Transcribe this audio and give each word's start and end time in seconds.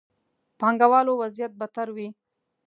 پانګه 0.59 0.87
والو 0.91 1.13
وضعيت 1.21 1.51
بدتر 1.59 1.87
وي. 1.95 2.07